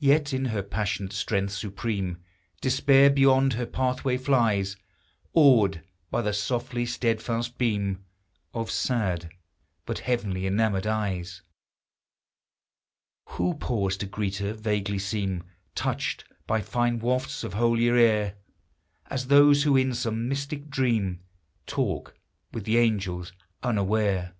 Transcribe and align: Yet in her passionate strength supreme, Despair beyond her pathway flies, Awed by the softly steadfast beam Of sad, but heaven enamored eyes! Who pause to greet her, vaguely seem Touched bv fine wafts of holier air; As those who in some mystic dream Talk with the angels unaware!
Yet 0.00 0.32
in 0.32 0.46
her 0.46 0.60
passionate 0.60 1.12
strength 1.12 1.52
supreme, 1.52 2.18
Despair 2.60 3.10
beyond 3.10 3.52
her 3.52 3.64
pathway 3.64 4.16
flies, 4.16 4.76
Awed 5.34 5.84
by 6.10 6.20
the 6.20 6.32
softly 6.32 6.84
steadfast 6.84 7.56
beam 7.56 8.04
Of 8.52 8.72
sad, 8.72 9.30
but 9.86 10.00
heaven 10.00 10.36
enamored 10.36 10.84
eyes! 10.88 11.42
Who 13.26 13.54
pause 13.54 13.96
to 13.98 14.06
greet 14.06 14.38
her, 14.38 14.52
vaguely 14.52 14.98
seem 14.98 15.44
Touched 15.76 16.24
bv 16.48 16.64
fine 16.64 16.98
wafts 16.98 17.44
of 17.44 17.54
holier 17.54 17.94
air; 17.94 18.34
As 19.06 19.28
those 19.28 19.62
who 19.62 19.76
in 19.76 19.94
some 19.94 20.28
mystic 20.28 20.68
dream 20.68 21.20
Talk 21.68 22.16
with 22.50 22.64
the 22.64 22.78
angels 22.78 23.32
unaware! 23.62 24.34